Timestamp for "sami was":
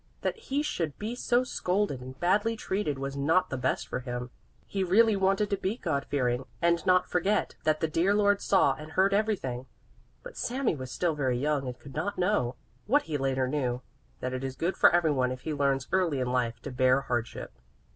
10.37-10.91